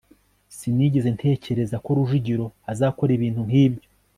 sinigeze 0.55 1.09
ntekereza 1.15 1.75
ko 1.83 1.89
rujugiro 1.97 2.45
azakora 2.71 3.11
ibintu 3.17 3.41
nkibyo 3.47 3.87